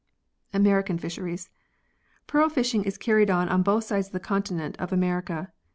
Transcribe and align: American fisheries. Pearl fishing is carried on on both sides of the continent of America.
American 0.51 0.97
fisheries. 0.97 1.51
Pearl 2.25 2.49
fishing 2.49 2.83
is 2.85 2.97
carried 2.97 3.29
on 3.29 3.47
on 3.49 3.61
both 3.61 3.83
sides 3.83 4.07
of 4.07 4.13
the 4.13 4.19
continent 4.19 4.75
of 4.79 4.91
America. 4.91 5.51